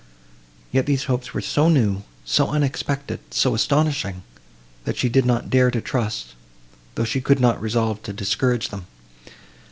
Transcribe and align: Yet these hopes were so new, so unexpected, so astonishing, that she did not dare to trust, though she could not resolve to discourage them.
Yet 0.71 0.87
these 0.87 1.03
hopes 1.03 1.31
were 1.31 1.41
so 1.41 1.69
new, 1.69 2.01
so 2.25 2.47
unexpected, 2.49 3.19
so 3.29 3.53
astonishing, 3.53 4.23
that 4.83 4.97
she 4.97 5.09
did 5.09 5.27
not 5.27 5.51
dare 5.51 5.69
to 5.69 5.79
trust, 5.79 6.33
though 6.95 7.03
she 7.05 7.21
could 7.21 7.39
not 7.39 7.61
resolve 7.61 8.01
to 8.01 8.11
discourage 8.11 8.69
them. 8.69 8.87